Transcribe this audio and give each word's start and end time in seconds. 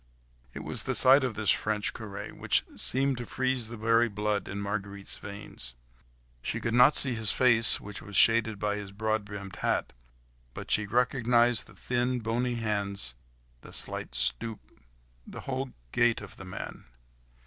It 0.55 0.63
was 0.63 0.81
the 0.81 0.95
sight 0.95 1.23
of 1.23 1.35
this 1.35 1.51
French 1.51 1.93
curé, 1.93 2.31
which 2.35 2.65
seemed 2.75 3.19
to 3.19 3.27
freeze 3.27 3.67
the 3.67 3.77
very 3.77 4.09
blood 4.09 4.47
in 4.47 4.59
Marguerite's 4.59 5.17
veins. 5.19 5.75
She 6.41 6.59
could 6.59 6.73
not 6.73 6.95
see 6.95 7.13
his 7.13 7.31
face, 7.31 7.79
which 7.79 8.01
was 8.01 8.15
shaded 8.17 8.57
by 8.57 8.77
his 8.77 8.91
broad 8.91 9.23
brimmed 9.23 9.57
hat, 9.57 9.93
but 10.55 10.71
she 10.71 10.87
recognised 10.87 11.67
the 11.67 11.75
thin, 11.75 12.17
bony 12.17 12.55
hands, 12.55 13.13
the 13.61 13.71
slight 13.71 14.15
stoop, 14.15 14.59
the 15.27 15.41
whole 15.41 15.69
gait 15.91 16.19
of 16.19 16.35
the 16.37 16.45
man! 16.45 16.85